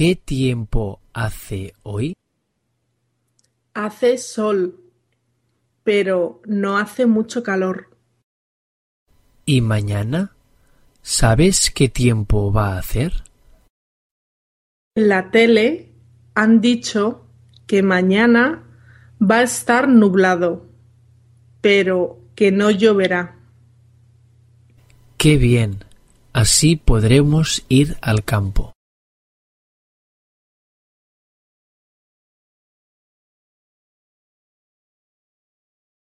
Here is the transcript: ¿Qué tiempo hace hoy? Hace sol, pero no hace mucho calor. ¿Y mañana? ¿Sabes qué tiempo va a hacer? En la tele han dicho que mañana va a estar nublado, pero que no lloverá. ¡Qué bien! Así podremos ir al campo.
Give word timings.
¿Qué 0.00 0.16
tiempo 0.16 0.98
hace 1.12 1.74
hoy? 1.82 2.16
Hace 3.74 4.16
sol, 4.16 4.80
pero 5.84 6.40
no 6.46 6.78
hace 6.78 7.04
mucho 7.04 7.42
calor. 7.42 7.90
¿Y 9.44 9.60
mañana? 9.60 10.32
¿Sabes 11.02 11.70
qué 11.70 11.90
tiempo 11.90 12.50
va 12.50 12.76
a 12.76 12.78
hacer? 12.78 13.12
En 14.94 15.08
la 15.08 15.30
tele 15.30 15.90
han 16.34 16.62
dicho 16.62 17.26
que 17.66 17.82
mañana 17.82 18.64
va 19.20 19.40
a 19.40 19.42
estar 19.42 19.86
nublado, 19.86 20.64
pero 21.60 22.18
que 22.34 22.50
no 22.52 22.70
lloverá. 22.70 23.36
¡Qué 25.18 25.36
bien! 25.36 25.84
Así 26.32 26.76
podremos 26.76 27.66
ir 27.68 27.98
al 28.00 28.24
campo. 28.24 28.72